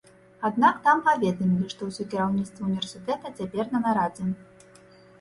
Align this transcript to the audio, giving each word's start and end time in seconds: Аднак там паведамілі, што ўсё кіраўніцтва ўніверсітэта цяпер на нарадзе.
Аднак 0.47 0.79
там 0.87 1.03
паведамілі, 1.09 1.69
што 1.75 1.91
ўсё 1.91 2.03
кіраўніцтва 2.15 2.61
ўніверсітэта 2.73 3.35
цяпер 3.37 3.73
на 3.79 3.87
нарадзе. 3.89 4.23